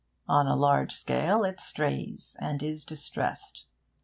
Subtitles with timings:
[0.27, 3.67] On a large scale it strays and is distressed.